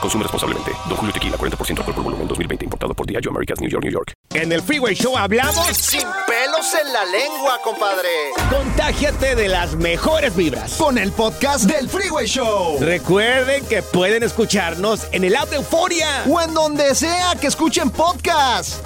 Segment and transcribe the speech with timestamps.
[0.00, 0.72] Consume responsablemente.
[0.88, 2.64] Don Julio Tequila, 40% alcohol por volumen, 2020.
[2.64, 4.12] Importado por Diageo Americas, New York, New York.
[4.34, 8.08] En el Freeway Show hablamos sin pelos en la lengua, compadre.
[8.50, 10.76] Contágiate de las mejores vibras.
[10.76, 12.78] Con el podcast del Freeway Show.
[12.80, 16.24] Recuerden que pueden escucharnos en el app de Euforia.
[16.28, 18.84] O en donde sea que escuchen podcast.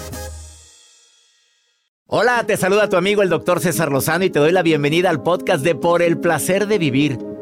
[2.13, 5.23] Hola, te saluda tu amigo el doctor César Lozano y te doy la bienvenida al
[5.23, 7.30] podcast de Por el Placer de Vivir.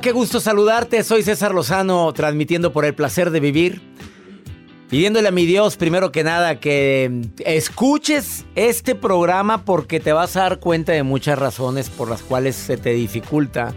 [0.00, 1.02] Qué gusto saludarte.
[1.02, 3.82] Soy César Lozano, transmitiendo por el placer de vivir.
[4.88, 10.42] Pidiéndole a mi Dios, primero que nada, que escuches este programa porque te vas a
[10.42, 13.74] dar cuenta de muchas razones por las cuales se te dificulta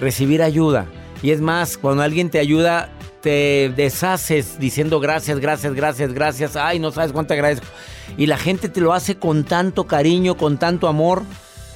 [0.00, 0.86] recibir ayuda.
[1.22, 2.90] Y es más, cuando alguien te ayuda,
[3.20, 6.56] te deshaces diciendo gracias, gracias, gracias, gracias.
[6.56, 7.66] Ay, no sabes cuánto agradezco.
[8.16, 11.22] Y la gente te lo hace con tanto cariño, con tanto amor,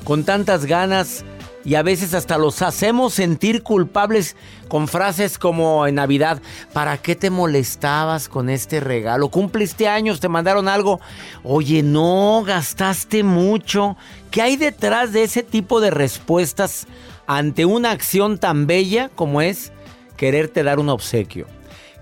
[0.03, 1.25] con tantas ganas
[1.69, 4.37] y a veces hasta los hacemos sentir culpables
[4.69, 6.41] con frases como en Navidad,
[6.73, 9.29] ¿para qué te molestabas con este regalo?
[9.29, 10.19] ¿Cumpliste años?
[10.19, 10.99] ¿Te mandaron algo?
[11.43, 13.99] Oye, no, gastaste mucho.
[14.31, 16.87] ¿Qué hay detrás de ese tipo de respuestas
[17.27, 19.71] ante una acción tan bella como es
[20.17, 21.47] quererte dar un obsequio?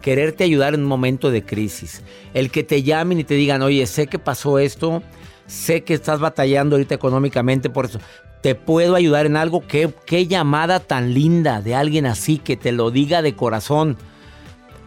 [0.00, 2.03] Quererte ayudar en un momento de crisis.
[2.34, 5.03] El que te llamen y te digan, oye, sé que pasó esto,
[5.49, 7.99] sé que estás batallando ahorita económicamente por eso,
[8.47, 9.67] te puedo ayudar en algo.
[9.67, 13.97] ¿Qué, qué llamada tan linda de alguien así que te lo diga de corazón.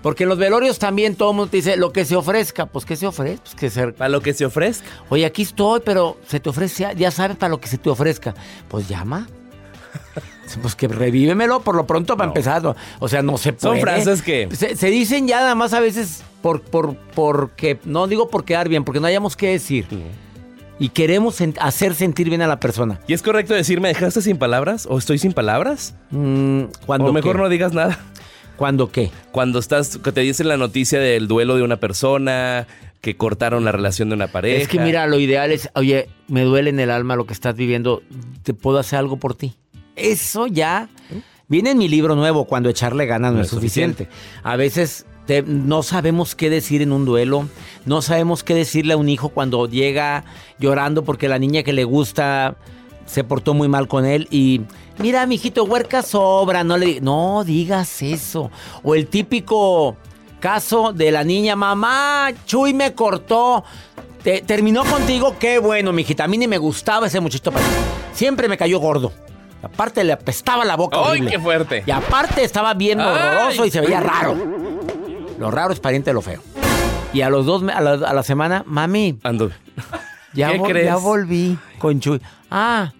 [0.02, 2.68] Porque en los velorios también todo el mundo te dice lo que se ofrezca.
[2.68, 3.42] Pues ¿qué se ofrece?
[3.44, 3.92] Pues que se...
[3.92, 4.88] Para lo que se ofrezca.
[5.10, 8.34] Oye, aquí estoy, pero se te ofrece, ya sabes para lo que se te ofrezca.
[8.70, 9.28] Pues llama.
[10.64, 12.76] Pues que revívemelo por lo pronto para empezar.
[12.98, 13.76] O sea, no se puede.
[13.76, 14.48] Son frases que.
[14.52, 17.78] Se, se, dicen ya nada más a veces por, por, porque.
[17.84, 19.86] No digo por quedar bien, porque no hayamos qué decir
[20.80, 23.00] y queremos hacer sentir bien a la persona.
[23.08, 25.96] ¿Y es correcto decir, me dejaste sin palabras o estoy sin palabras?
[26.12, 28.00] Mm, cuando o mejor no digas nada.
[28.56, 29.12] ¿Cuándo qué?
[29.32, 32.68] Cuando estás, que te dicen la noticia del duelo de una persona,
[33.02, 34.62] que cortaron la relación de una pareja.
[34.62, 37.56] Es que mira, lo ideal es, oye, me duele en el alma lo que estás
[37.56, 38.02] viviendo,
[38.44, 39.56] ¿te puedo hacer algo por ti?
[39.96, 40.90] Eso ya
[41.48, 44.06] viene en mi libro nuevo, cuando echarle ganas no, no es suficiente.
[44.06, 44.44] suficiente.
[44.44, 45.06] A veces
[45.46, 47.48] no sabemos qué decir en un duelo,
[47.86, 50.24] no sabemos qué decirle a un hijo cuando llega
[50.60, 52.56] llorando porque la niña que le gusta
[53.06, 54.62] se portó muy mal con él y
[55.00, 58.52] mira, mijito, huerca sobra, no le no digas eso.
[58.84, 59.98] O el típico
[60.40, 63.64] caso de la niña, mamá, Chuy me cortó.
[64.24, 66.26] Te, terminó contigo, qué bueno, mijita.
[66.26, 67.52] A mí ni me gustaba ese muchachito.
[68.14, 69.12] Siempre me cayó gordo.
[69.62, 70.98] Aparte le apestaba la boca.
[71.04, 71.84] ¡Ay, qué fuerte!
[71.86, 74.38] Y aparte estaba bien horroroso y se veía raro.
[75.40, 76.42] Lo raro es pariente de lo feo.
[77.14, 79.18] Y a los dos, a la, a la semana, mami.
[79.24, 79.50] Ando.
[80.34, 80.86] Ya, ¿Qué crees?
[80.86, 82.22] ya volví con Chuy.
[82.52, 82.92] Ah.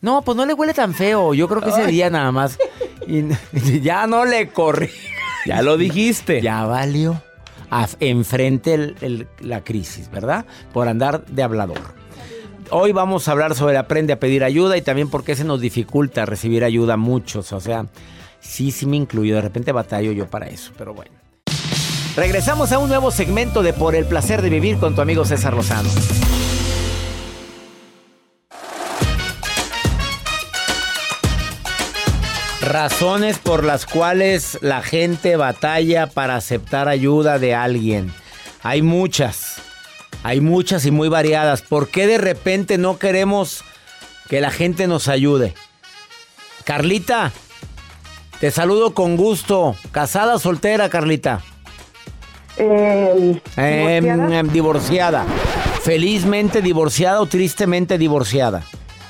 [0.00, 1.32] No, pues no le huele tan feo.
[1.32, 2.58] Yo creo que ese día nada más.
[3.06, 3.24] Y,
[3.80, 4.90] ya no le corrí.
[5.46, 6.42] Ya lo dijiste.
[6.42, 7.22] Ya valió.
[7.70, 10.44] A, enfrente el, el, la crisis, ¿verdad?
[10.72, 11.80] Por andar de hablador.
[12.70, 15.60] Hoy vamos a hablar sobre aprende a pedir ayuda y también por qué se nos
[15.60, 17.52] dificulta recibir ayuda a muchos.
[17.52, 17.86] O sea,
[18.40, 19.36] sí, sí me incluyo.
[19.36, 21.23] De repente batallo yo para eso, pero bueno.
[22.16, 25.52] Regresamos a un nuevo segmento de Por el placer de vivir con tu amigo César
[25.52, 25.90] Lozano.
[32.60, 38.14] Razones por las cuales la gente batalla para aceptar ayuda de alguien.
[38.62, 39.56] Hay muchas.
[40.22, 41.62] Hay muchas y muy variadas.
[41.62, 43.64] ¿Por qué de repente no queremos
[44.28, 45.52] que la gente nos ayude?
[46.62, 47.32] Carlita,
[48.38, 49.74] te saludo con gusto.
[49.90, 51.42] ¿Casada soltera, Carlita?
[52.56, 54.42] Eh, Em, ¿divorciada?
[54.52, 55.24] divorciada.
[55.82, 58.62] ¿Felizmente divorciada o tristemente divorciada?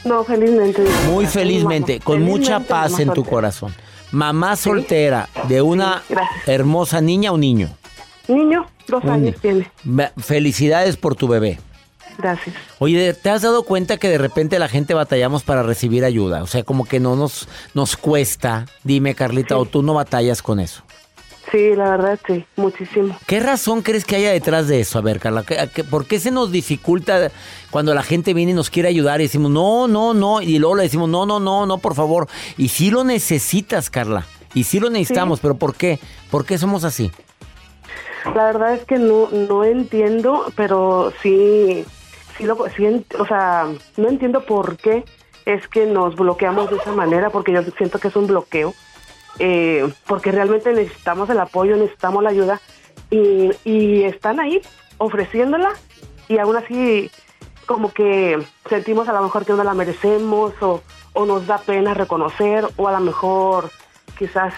[0.05, 0.83] No, felizmente.
[1.11, 3.31] Muy felizmente, con mucha paz en tu soltera.
[3.31, 3.75] corazón.
[4.13, 6.15] Mamá soltera de una Sí,
[6.47, 7.69] hermosa niña o niño.
[8.29, 9.71] Niño, dos años tiene.
[10.19, 11.59] Felicidades por tu bebé.
[12.17, 12.55] Gracias.
[12.79, 16.43] Oye, ¿te has dado cuenta que de repente la gente batallamos para recibir ayuda?
[16.45, 18.67] O sea, como que no nos, nos cuesta.
[18.85, 20.83] Dime, Carlita, o tú no batallas con eso.
[21.55, 23.17] Sí, la verdad, sí, muchísimo.
[23.29, 24.99] ¿Qué razón crees que haya detrás de eso?
[24.99, 27.31] A ver, Carla, ¿qué- qué- ¿por qué se nos dificulta
[27.71, 30.75] cuando la gente viene y nos quiere ayudar y decimos, no, no, no, y luego
[30.75, 32.27] le decimos, no, no, no, no, por favor?
[32.57, 36.01] Y sí lo necesitas, Carla, y sí lo necesitamos, pero ¿por qué?
[36.29, 37.13] ¿Por qué somos así?
[38.35, 41.85] La verdad es que no, no entiendo, pero sí,
[42.37, 42.85] sí, lo, sí,
[43.17, 45.05] o sea, no entiendo por qué
[45.47, 48.75] es que nos bloqueamos de esa manera, porque yo siento que es un bloqueo,
[49.39, 52.61] eh, porque realmente necesitamos el apoyo, necesitamos la ayuda,
[53.11, 54.61] y, están ahí
[54.99, 55.71] ofreciéndola,
[56.29, 57.11] y aún así
[57.67, 60.83] como que sentimos a lo mejor que no la merecemos, o,
[61.13, 63.71] o nos da pena reconocer, o a lo mejor
[64.19, 64.53] quizás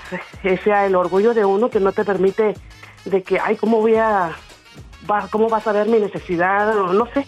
[0.64, 2.54] sea el orgullo de uno que no te permite
[3.04, 4.34] de que, ay, ¿cómo voy a,
[5.10, 6.76] va- cómo vas a ver mi necesidad?
[6.78, 7.26] O no sé,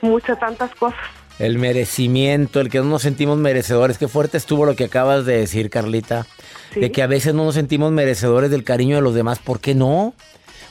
[0.00, 0.98] muchas tantas cosas.
[1.38, 3.98] El merecimiento, el que no nos sentimos merecedores.
[3.98, 6.26] Qué fuerte estuvo lo que acabas de decir, Carlita.
[6.72, 6.80] Sí.
[6.80, 9.38] De que a veces no nos sentimos merecedores del cariño de los demás.
[9.38, 10.14] ¿Por qué no?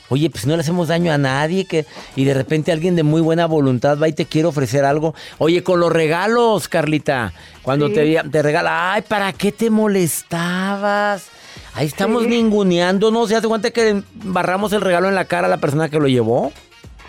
[0.10, 1.86] Oye, pues no le hacemos daño a nadie que
[2.18, 5.16] y de repente alguien de muy buena voluntad va y te quiere ofrecer algo.
[5.38, 7.32] Oye, con los regalos, Carlita,
[7.62, 7.94] cuando Sí.
[7.94, 11.28] te, te regala, ay, ¿para qué te molestabas?
[11.74, 12.30] Ahí estamos Sí.
[12.30, 13.30] ninguneándonos.
[13.30, 16.08] ¿Ya te cuenta que barramos el regalo en la cara a la persona que lo
[16.08, 16.52] llevó?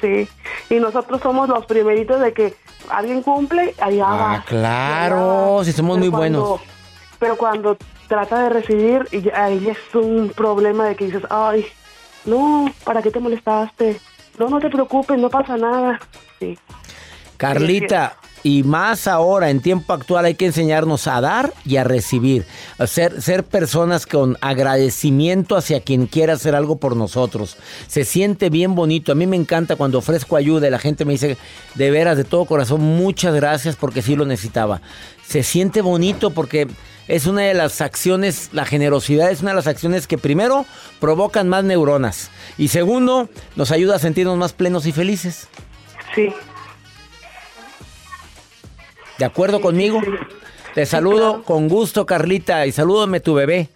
[0.01, 0.29] Sí,
[0.71, 2.55] y nosotros somos los primeritos de que
[2.91, 4.45] alguien cumple, allá Ah, va.
[4.47, 5.65] claro, allá va.
[5.65, 6.61] si somos Pero muy buenos.
[7.19, 7.77] Pero cuando
[8.09, 11.65] trata de recibir, y ahí es un problema de que dices, ay,
[12.25, 14.01] no, ¿para qué te molestaste?
[14.39, 16.01] No, no te preocupes, no pasa nada.
[16.39, 16.59] Sí,
[17.37, 22.45] Carlita, y más ahora, en tiempo actual, hay que enseñarnos a dar y a recibir.
[22.79, 27.57] A ser, ser personas con agradecimiento hacia quien quiera hacer algo por nosotros.
[27.87, 29.13] Se siente bien bonito.
[29.13, 31.37] A mí me encanta cuando ofrezco ayuda y la gente me dice,
[31.77, 34.81] de veras, de todo corazón, muchas gracias porque sí lo necesitaba.
[35.25, 36.67] Se siente bonito porque
[37.07, 40.67] es una de las acciones, la generosidad es una de las acciones que primero
[41.01, 45.49] provocan más neuronas y segundo nos ayuda a sentirnos más plenos y felices.
[46.15, 46.33] sí.
[49.19, 50.01] ¿De acuerdo conmigo?
[50.75, 51.45] Te saludo claro.
[51.45, 53.69] con gusto, Carlita, y salúdame tu bebé.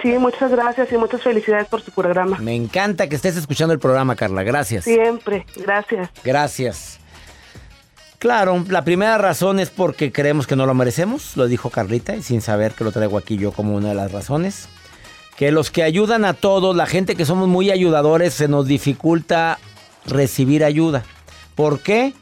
[0.00, 2.38] Sí, muchas gracias y muchas felicidades por su programa.
[2.38, 4.42] Me encanta que estés escuchando el programa, Carla.
[4.42, 4.84] Gracias.
[4.84, 6.08] Siempre, gracias.
[6.24, 7.00] Gracias.
[8.18, 12.22] Claro, la primera razón es porque creemos que no lo merecemos, lo dijo Carlita, y
[12.22, 14.68] sin saber que lo traigo aquí yo como una de las razones.
[15.36, 19.58] Que los que ayudan a todos, la gente que somos muy ayudadores, se nos dificulta
[20.06, 21.02] recibir ayuda.
[21.54, 22.12] ¿Por qué?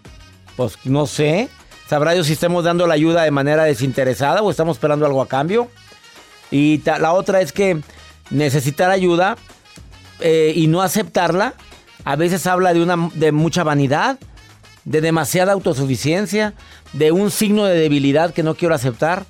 [0.56, 1.48] Pues no sé.
[1.88, 5.28] Sabrá Dios si estamos dando la ayuda de manera desinteresada o estamos esperando algo a
[5.28, 5.68] cambio.
[6.50, 7.80] Y la otra es que
[8.30, 9.36] necesitar ayuda
[10.20, 11.54] eh, y no aceptarla
[12.04, 14.18] a veces habla de una de mucha vanidad,
[14.86, 16.54] de demasiada autosuficiencia,
[16.94, 19.26] de un signo de debilidad que no quiero aceptar.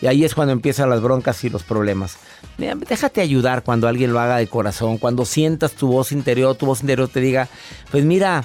[0.00, 2.16] Y ahí es cuando empiezan las broncas y los problemas.
[2.56, 6.80] Déjate ayudar cuando alguien lo haga de corazón, cuando sientas tu voz interior, tu voz
[6.80, 7.48] interior te diga,
[7.90, 8.44] pues mira,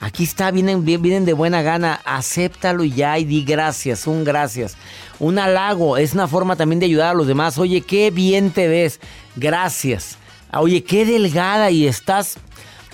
[0.00, 4.76] aquí está, vienen, vienen de buena gana, acéptalo ya y di gracias, un gracias.
[5.18, 7.58] Un halago es una forma también de ayudar a los demás.
[7.58, 9.00] Oye, qué bien te ves,
[9.36, 10.18] gracias.
[10.52, 12.36] Oye, qué delgada y estás,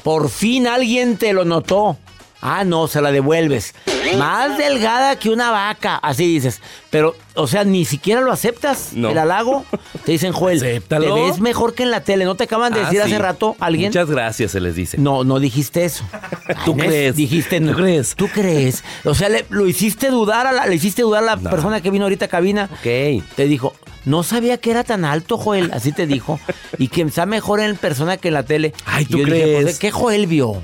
[0.03, 1.99] por fin alguien te lo notó.
[2.47, 3.75] Ah, no, se la devuelves.
[4.19, 6.61] Más delgada que una vaca, así dices.
[6.91, 9.09] Pero, o sea, ni siquiera lo aceptas, No.
[9.09, 9.65] el halago.
[10.05, 11.15] Te dicen, Joel, Acéptalo.
[11.15, 12.27] te ves mejor que en la tele.
[12.27, 13.89] ¿No te acaban de Ah, decir hace rato alguien?
[13.89, 14.99] Muchas gracias, se les dice.
[14.99, 16.05] No, no dijiste eso.
[16.67, 17.17] ¿Tú crees?
[17.17, 17.75] Dijiste, ¿Tú no.
[17.77, 18.15] crees?
[18.15, 18.85] ¿Tú crees?
[19.05, 21.49] O sea, le- lo hiciste dudar a la, le hiciste dudar a la No.
[21.49, 22.69] persona que vino ahorita a cabina.
[22.75, 23.25] Ok.
[23.37, 23.73] Te dijo,
[24.05, 25.71] no sabía que era tan alto, Joel.
[25.73, 26.39] Así te dijo.
[26.77, 28.75] y que está mejor en persona que en la tele.
[28.85, 29.63] Ay, ¿tú yo dije, crees?
[29.65, 30.63] pues, ¿qué Joel vio?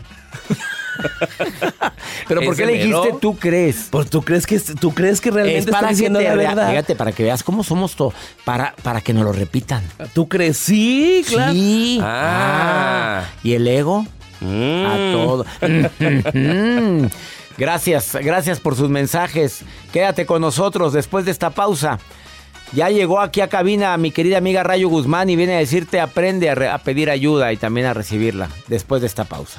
[2.29, 3.89] Pero ¿por qué ¿Ese le dijiste tú crees?
[3.91, 6.35] Pues tú crees que tú crees que realmente Es está para que diciendo te la
[6.35, 6.71] verdad.
[6.71, 8.15] Fíjate, para que veas cómo somos todos.
[8.45, 9.83] Para, para que nos lo repitan.
[10.15, 10.57] ¿Tú crees?
[10.57, 11.53] Sí, claro.
[11.53, 11.99] Sí.
[12.03, 13.25] Ah.
[13.25, 13.31] Ah.
[13.43, 14.07] ¿Y el ego?
[14.41, 14.87] Mm.
[14.87, 15.45] A todo.
[17.59, 19.61] gracias, gracias por sus mensajes.
[19.93, 21.99] Quédate con nosotros después de esta pausa.
[22.73, 26.49] Ya llegó aquí a cabina mi querida amiga Rayo Guzmán y viene a decirte aprende
[26.51, 29.59] a, re- a pedir ayuda y también a recibirla después de esta pausa.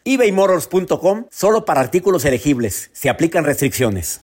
[0.05, 2.89] ebaymotors.com solo para artículos elegibles.
[2.93, 4.21] Se aplican restricciones.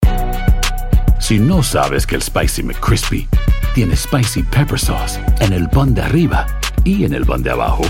[1.19, 3.27] Si no sabes que el Spicy McCrispy
[3.73, 6.45] tiene Spicy Pepper Sauce en el pan de arriba
[6.83, 7.83] y en el pan de abajo,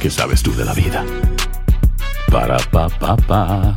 [0.00, 1.04] ¿qué sabes tú de la vida?
[2.30, 3.76] Para, pa, pa, pa.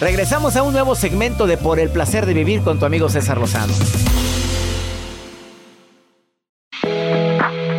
[0.00, 3.38] Regresamos a un nuevo segmento de Por el placer de vivir con tu amigo César
[3.38, 3.72] Lozano.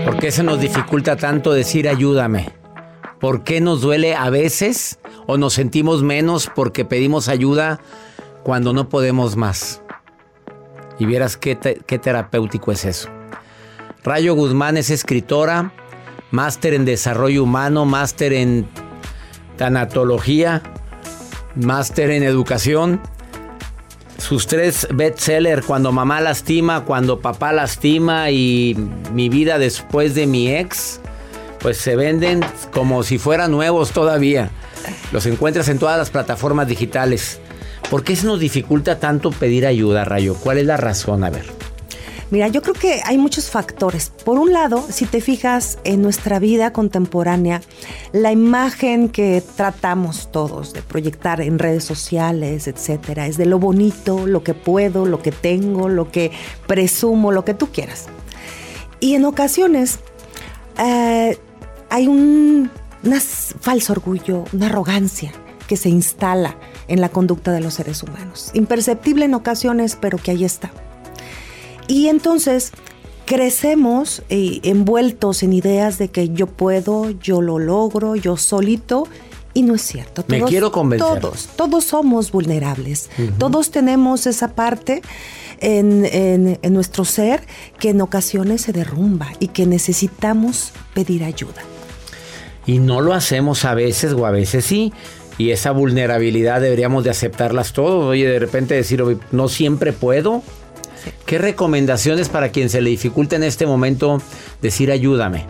[0.03, 2.49] ¿Por qué se nos dificulta tanto decir ayúdame?
[3.19, 4.97] ¿Por qué nos duele a veces
[5.27, 7.79] o nos sentimos menos porque pedimos ayuda
[8.41, 9.83] cuando no podemos más?
[10.97, 11.55] Y vieras qué,
[11.85, 13.09] qué terapéutico es eso.
[14.03, 15.71] Rayo Guzmán es escritora,
[16.31, 18.67] máster en desarrollo humano, máster en
[19.55, 20.63] tanatología,
[21.57, 23.01] máster en educación.
[24.17, 28.75] Sus tres bestsellers, Cuando mamá lastima, Cuando papá lastima y
[29.13, 30.99] Mi vida después de mi ex,
[31.59, 34.49] pues se venden como si fueran nuevos todavía.
[35.11, 37.39] Los encuentras en todas las plataformas digitales.
[37.89, 40.35] ¿Por qué se nos dificulta tanto pedir ayuda, Rayo?
[40.35, 41.23] ¿Cuál es la razón?
[41.23, 41.56] A ver.
[42.29, 44.09] Mira, yo creo que hay muchos factores.
[44.25, 47.61] Por un lado, si te fijas en nuestra vida contemporánea,
[48.11, 54.27] la imagen que tratamos todos de proyectar en redes sociales, etcétera, es de lo bonito,
[54.27, 56.31] lo que puedo, lo que tengo, lo que
[56.67, 58.07] presumo, lo que tú quieras.
[58.99, 59.99] Y en ocasiones
[60.79, 61.37] eh,
[61.89, 62.69] hay un
[63.03, 65.31] una s- falso orgullo, una arrogancia
[65.67, 66.57] que se instala
[66.89, 68.51] en la conducta de los seres humanos.
[68.53, 70.71] Imperceptible en ocasiones, pero que ahí está.
[71.87, 72.71] Y entonces
[73.25, 79.07] crecemos eh, envueltos en ideas de que yo puedo, yo lo logro, yo solito.
[79.53, 80.23] Y no es cierto.
[80.27, 81.19] Me quiero convencer.
[81.19, 83.09] Todos, todos somos vulnerables.
[83.39, 85.01] Todos tenemos esa parte
[85.59, 87.41] en, en- en nuestro ser
[87.79, 91.63] que en ocasiones se derrumba y que necesitamos pedir ayuda.
[92.67, 94.93] Y no lo hacemos a veces o a veces sí.
[95.39, 98.05] Y esa vulnerabilidad deberíamos de aceptarlas todos.
[98.05, 100.43] Oye, de repente decir, "Oye, no siempre puedo.
[101.25, 104.21] ¿Qué recomendaciones para quien se le dificulta en este momento
[104.61, 105.45] decir ayúdame?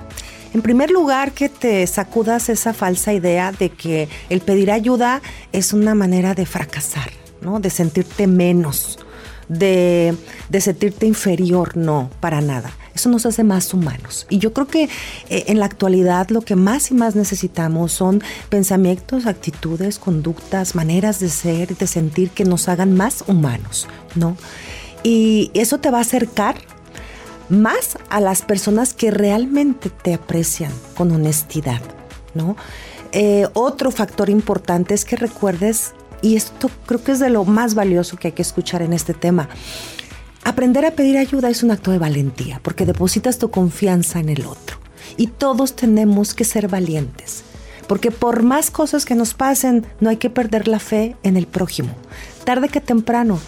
[0.54, 5.22] En primer lugar, que te sacudas esa falsa idea de que el pedir ayuda
[5.52, 7.12] es una manera de fracasar,
[7.42, 7.60] ¿no?
[7.60, 8.98] De sentirte menos,
[9.50, 10.16] de,
[10.50, 12.72] de sentirte inferior, no, para nada.
[12.96, 14.26] Eso nos hace más humanos.
[14.28, 14.86] Y yo creo que
[15.30, 21.20] eh, en la actualidad lo que más y más necesitamos son pensamientos, actitudes, conductas, maneras
[21.20, 24.36] de ser, de sentir que nos hagan más humanos, ¿no?
[25.04, 26.56] Y eso te va a acercar
[27.50, 31.82] más a las personas que realmente te aprecian con honestidad,
[32.34, 32.56] ¿no?
[33.12, 37.74] Eh, otro factor importante es que recuerdes, y esto creo que es de lo más
[37.74, 39.48] valioso que hay que escuchar en este tema,
[40.44, 44.46] aprender a pedir ayuda es un acto de valentía, porque depositas tu confianza en el
[44.46, 44.78] otro.
[45.16, 47.44] Y todos tenemos que ser valientes,
[47.88, 51.48] porque por más cosas que nos pasen, no hay que perder la fe en el
[51.48, 51.90] prójimo.
[52.44, 53.40] Tarde que temprano,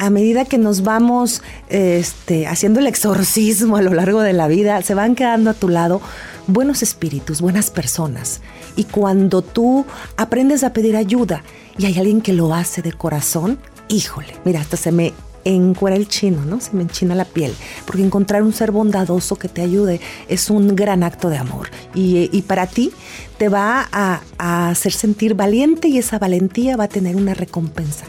[0.00, 4.80] a medida que nos vamos este, haciendo el exorcismo a lo largo de la vida,
[4.80, 6.00] se van quedando a tu lado
[6.46, 8.40] buenos espíritus, buenas personas.
[8.76, 9.84] Y cuando tú
[10.16, 11.42] aprendes a pedir ayuda
[11.76, 15.12] y hay alguien que lo hace de corazón, híjole, mira, hasta se me
[15.44, 16.62] encuera el chino, ¿no?
[16.62, 17.52] Se me enchina la piel.
[17.84, 21.68] Porque encontrar un ser bondadoso que te ayude es un gran acto de amor.
[21.94, 22.90] Y, para ti
[23.36, 28.06] te va a hacer sentir valiente y esa valentía va a tener una recompensa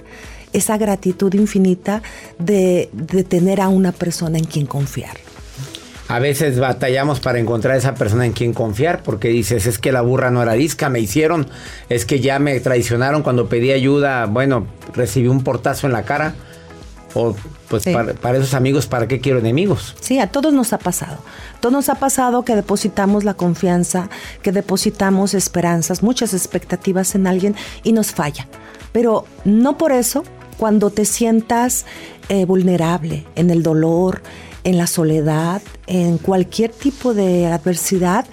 [0.54, 2.02] esa gratitud infinita
[2.40, 5.18] de, de tener a una persona en quien confiar.
[6.08, 10.02] A veces batallamos para encontrar esa persona en quien confiar, porque dices, es que la
[10.02, 11.48] burra no era disca, me hicieron,
[11.88, 16.36] es que ya me traicionaron cuando pedí ayuda, bueno, recibí un portazo en la cara.
[17.14, 17.36] O
[17.68, 17.94] pues Sí.
[17.94, 19.96] para, para esos amigos, ¿para qué quiero enemigos?
[20.02, 21.18] Sí, a todos nos ha pasado.
[21.62, 24.10] Todos nos ha pasado que depositamos la confianza,
[24.42, 28.48] que depositamos esperanzas, muchas expectativas en alguien y nos falla.
[28.94, 30.24] Pero no por eso,
[30.62, 31.88] cuando te sientas
[32.30, 34.22] eh, vulnerable en el dolor,
[34.64, 38.28] en la soledad, en cualquier tipo de adversidad,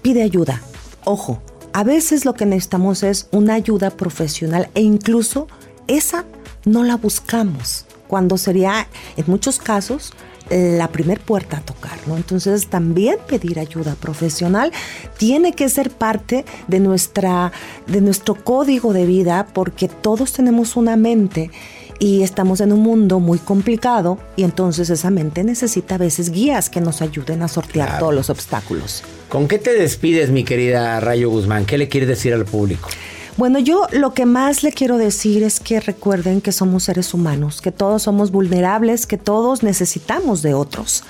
[0.00, 0.62] pide ayuda.
[1.04, 1.42] Ojo,
[1.74, 5.48] a veces lo que necesitamos es una ayuda profesional e incluso
[5.86, 6.24] esa
[6.64, 8.88] no la buscamos, cuando sería
[9.18, 10.14] en muchos casos
[10.50, 12.16] la primer puerta a tocar, ¿no?
[12.16, 14.72] Entonces también pedir ayuda profesional
[15.18, 17.52] tiene que ser parte de nuestra
[17.86, 21.50] de nuestro código de vida porque todos tenemos una mente
[21.98, 26.68] y estamos en un mundo muy complicado y entonces esa mente necesita a veces guías
[26.68, 28.00] que nos ayuden a sortear Claro.
[28.00, 29.04] todos los obstáculos.
[29.28, 31.64] ¿Con qué te despides, mi querida Rayo Guzmán?
[31.64, 32.88] ¿Qué le quieres decir al público?
[33.36, 37.62] Bueno, yo lo que más le quiero decir es que recuerden que somos seres humanos,
[37.62, 41.02] que todos somos vulnerables, que todos necesitamos de otros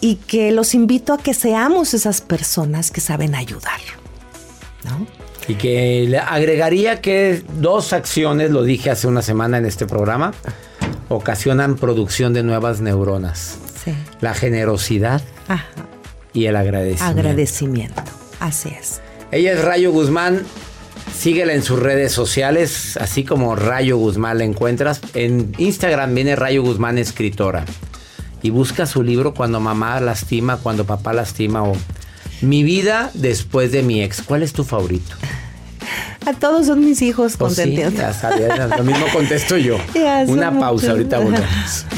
[0.00, 3.80] y que los invito a que seamos esas personas que saben ayudar.
[5.48, 10.34] Y que le agregaría que dos acciones, lo dije hace una semana en este programa,
[11.08, 13.58] ocasionan producción de nuevas neuronas.
[13.82, 13.94] Sí.
[14.20, 15.66] La generosidad Ajá.
[16.32, 17.20] y el agradecimiento.
[17.20, 18.02] Agradecimiento.
[18.40, 19.00] Así es.
[19.30, 20.42] Ella es Rayo Guzmán.
[21.16, 25.00] Síguela en sus redes sociales, así como Rayo Guzmán la encuentras.
[25.14, 27.64] En Instagram viene Rayo Guzmán Escritora.
[28.40, 31.72] Y busca su libro Cuando mamá lastima, cuando papá lastima o
[32.40, 34.22] Mi vida después de mi ex.
[34.22, 35.16] ¿Cuál es tu favorito?
[36.24, 37.94] A todos son mis hijos Pues sí, consentidos.
[37.94, 39.76] ya sabía, lo mismo contesto yo.
[40.28, 41.86] Una pausa, ahorita volvemos.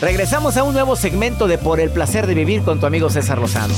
[0.00, 3.38] Regresamos a un nuevo segmento de Por el placer de vivir con tu amigo César
[3.38, 3.72] Lozano.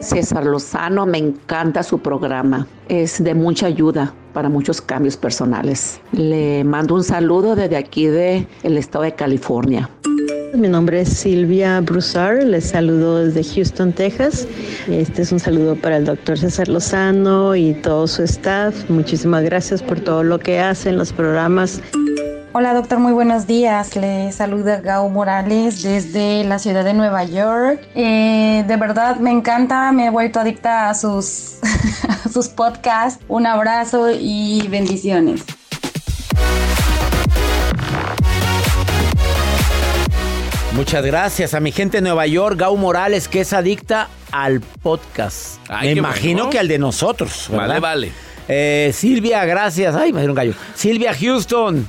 [0.00, 2.66] César Lozano, me encanta su programa.
[2.88, 6.00] Es de mucha ayuda para muchos cambios personales.
[6.12, 9.90] Le mando un saludo desde aquí de el estado de California.
[10.54, 14.46] Mi nombre es Silvia Broussard, les saludo desde Houston, Texas.
[14.88, 18.88] Este es un saludo para el doctor César Lozano y todo su staff.
[18.88, 21.82] Muchísimas gracias por todo lo que hacen, los programas.
[22.54, 23.94] Hola doctor, muy buenos días.
[23.94, 27.80] Le saluda Gao Morales desde la ciudad de Nueva York.
[27.94, 31.58] Eh, de verdad me encanta, me he vuelto adicta a sus,
[32.08, 33.22] a sus podcasts.
[33.28, 35.44] Un abrazo y bendiciones.
[40.78, 45.58] Muchas gracias a mi gente de Nueva York, Gau Morales, que es adicta al podcast.
[45.68, 46.50] Ay, Me imagino bueno.
[46.50, 47.48] que al de nosotros.
[47.50, 47.66] ¿verdad?
[47.66, 48.12] Vale, vale.
[48.46, 49.96] Eh, Silvia, gracias.
[49.96, 50.54] Ay, me dieron gallo.
[50.76, 51.84] Silvia Houston.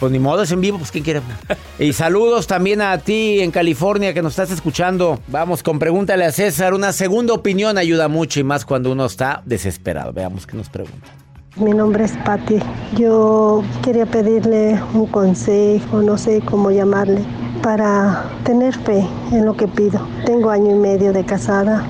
[0.00, 1.20] Pues ni modo, es en vivo, pues ¿quién quiere?
[1.78, 5.20] Y saludos también a ti en California que nos estás escuchando.
[5.26, 6.72] Vamos con Pregúntale a César.
[6.72, 10.14] Una segunda opinión ayuda mucho y más cuando uno está desesperado.
[10.14, 11.08] Veamos qué nos pregunta.
[11.56, 12.60] Mi nombre es Patti.
[12.96, 17.20] Yo quería pedirle un consejo, no sé cómo llamarle,
[17.62, 20.00] para tener fe en lo que pido.
[20.24, 21.84] Tengo año y medio de casada,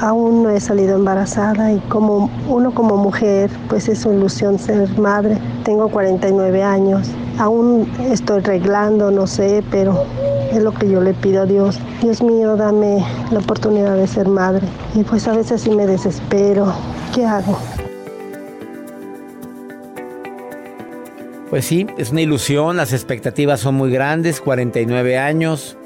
[0.00, 4.98] aún no he salido embarazada y como uno como mujer, pues es su ilusión ser
[4.98, 5.38] madre.
[5.64, 10.04] Tengo 49 años, aún estoy arreglando, no sé, pero
[10.52, 11.78] es lo que yo le pido a Dios.
[12.02, 14.66] Dios mío, dame la oportunidad de ser madre.
[14.94, 16.72] Y pues a veces sí me desespero.
[17.14, 17.58] ¿Qué hago?
[21.50, 25.78] Pues sí, es una ilusión, las expectativas son muy grandes, 49 años.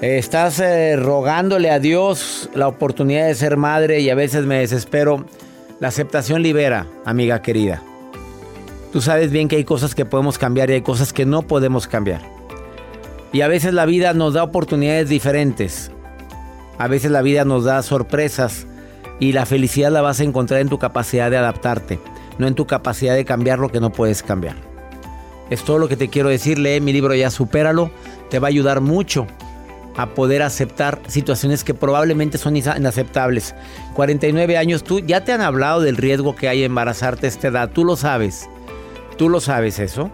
[0.00, 4.60] Eh, Estás eh, rogándole a Dios la oportunidad de ser madre y a veces me
[4.60, 5.24] desespero.
[5.80, 7.82] La aceptación libera, amiga querida.
[8.92, 11.88] Tú sabes bien que hay cosas que podemos cambiar y hay cosas que no podemos
[11.88, 12.22] cambiar.
[13.32, 15.90] Y a veces la vida nos da oportunidades diferentes.
[16.78, 18.66] A veces la vida nos da sorpresas
[19.18, 21.98] y la felicidad la vas a encontrar en tu capacidad de adaptarte,
[22.38, 24.56] no en tu capacidad de cambiar lo que no puedes cambiar.
[25.50, 26.58] Es todo lo que te quiero decir.
[26.58, 27.90] Lee mi libro Ya Supéralo.
[28.30, 29.26] Te va a ayudar mucho
[29.96, 33.54] a poder aceptar situaciones que probablemente son inaceptables.
[33.94, 37.70] 49 años, tú ya te han hablado del riesgo que hay embarazarte a esta edad.
[37.70, 38.48] Tú lo sabes.
[39.16, 40.10] Tú lo sabes eso.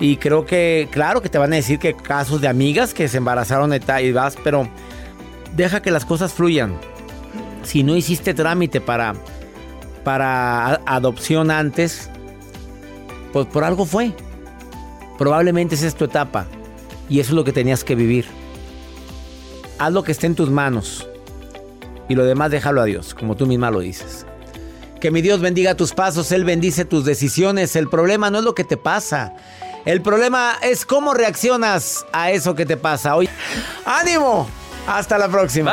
[0.00, 3.18] Y creo que, claro que te van a decir que casos de amigas que se
[3.18, 4.68] embarazaron y vas, pero
[5.54, 6.74] deja que las cosas fluyan.
[7.62, 9.14] Si no hiciste trámite para,
[10.04, 12.10] para adopción antes,
[13.32, 14.12] pues por algo fue.
[15.18, 16.46] Probablemente esa es tu etapa.
[17.08, 18.26] Y eso es lo que tenías que vivir.
[19.78, 21.08] Haz lo que esté en tus manos.
[22.08, 24.26] Y lo demás déjalo a Dios, como tú misma lo dices.
[25.00, 27.74] Que mi Dios bendiga tus pasos, Él bendice tus decisiones.
[27.76, 29.34] El problema no es lo que te pasa.
[29.84, 33.28] El problema es cómo reaccionas a eso que te pasa hoy.
[33.84, 34.48] ¡Ánimo!
[34.86, 35.72] Hasta la próxima.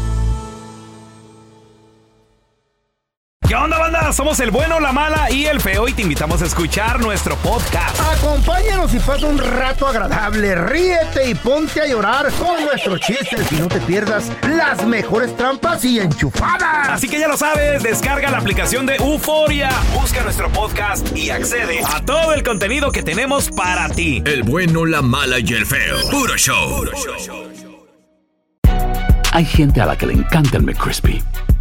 [3.51, 4.13] ¿Qué onda, banda?
[4.13, 7.99] Somos el bueno, la mala y el feo y te invitamos a escuchar nuestro podcast.
[7.99, 10.55] Acompáñanos y pasa un rato agradable.
[10.55, 15.83] Ríete y ponte a llorar con nuestros chistes y no te pierdas las mejores trampas
[15.83, 16.91] y enchufadas.
[16.91, 21.81] Así que ya lo sabes, descarga la aplicación de Euforia, busca nuestro podcast y accede
[21.93, 24.23] a todo el contenido que tenemos para ti.
[24.25, 25.97] El bueno, la mala y el feo.
[26.09, 26.69] Puro show.
[26.77, 27.51] Puro show.
[29.33, 31.21] Hay gente a la que le encanta el McCrispy